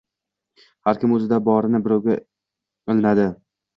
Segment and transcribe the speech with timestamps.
[0.87, 3.29] Har kim oʻzida borini birovga ilinadi